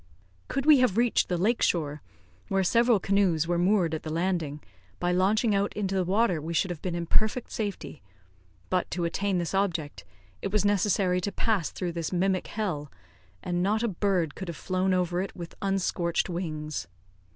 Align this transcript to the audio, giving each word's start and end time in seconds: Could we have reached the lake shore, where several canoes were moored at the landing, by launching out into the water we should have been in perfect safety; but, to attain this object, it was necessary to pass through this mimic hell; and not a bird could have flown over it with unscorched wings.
Could 0.47 0.65
we 0.65 0.79
have 0.79 0.97
reached 0.97 1.29
the 1.29 1.37
lake 1.37 1.61
shore, 1.61 2.01
where 2.47 2.63
several 2.63 2.99
canoes 2.99 3.47
were 3.47 3.59
moored 3.59 3.93
at 3.93 4.01
the 4.01 4.09
landing, 4.09 4.59
by 4.99 5.11
launching 5.11 5.53
out 5.53 5.71
into 5.73 5.93
the 5.93 6.03
water 6.03 6.41
we 6.41 6.55
should 6.55 6.71
have 6.71 6.81
been 6.81 6.95
in 6.95 7.05
perfect 7.05 7.51
safety; 7.51 8.01
but, 8.71 8.89
to 8.89 9.05
attain 9.05 9.37
this 9.37 9.53
object, 9.53 10.03
it 10.41 10.51
was 10.51 10.65
necessary 10.65 11.21
to 11.21 11.31
pass 11.31 11.69
through 11.69 11.91
this 11.91 12.11
mimic 12.11 12.47
hell; 12.47 12.91
and 13.43 13.61
not 13.61 13.83
a 13.83 13.87
bird 13.87 14.33
could 14.33 14.47
have 14.47 14.57
flown 14.57 14.91
over 14.91 15.21
it 15.21 15.35
with 15.35 15.53
unscorched 15.61 16.27
wings. 16.29 16.87